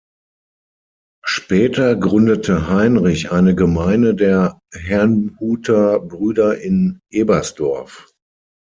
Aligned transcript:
Später 1.23 1.95
gründete 1.95 2.67
Heinrich 2.67 3.31
eine 3.31 3.53
Gemeine 3.53 4.15
der 4.15 4.59
Herrnhuter 4.73 5.99
Brüder 5.99 6.59
in 6.59 7.01
Ebersdorf. 7.11 8.11